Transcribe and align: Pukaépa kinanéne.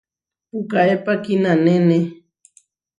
Pukaépa 0.49 1.13
kinanéne. 1.23 1.97